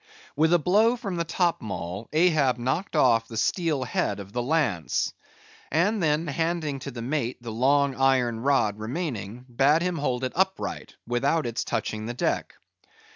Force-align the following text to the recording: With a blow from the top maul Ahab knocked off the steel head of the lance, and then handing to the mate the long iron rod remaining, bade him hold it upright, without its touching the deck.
With 0.35 0.51
a 0.51 0.57
blow 0.57 0.95
from 0.95 1.17
the 1.17 1.23
top 1.23 1.61
maul 1.61 2.09
Ahab 2.11 2.57
knocked 2.57 2.95
off 2.95 3.27
the 3.27 3.37
steel 3.37 3.83
head 3.83 4.19
of 4.19 4.33
the 4.33 4.41
lance, 4.41 5.13
and 5.71 6.01
then 6.01 6.25
handing 6.25 6.79
to 6.79 6.89
the 6.89 7.03
mate 7.03 7.37
the 7.39 7.51
long 7.51 7.93
iron 7.93 8.39
rod 8.39 8.79
remaining, 8.79 9.41
bade 9.47 9.83
him 9.83 9.99
hold 9.99 10.23
it 10.23 10.33
upright, 10.35 10.95
without 11.05 11.45
its 11.45 11.63
touching 11.63 12.07
the 12.07 12.15
deck. 12.15 12.55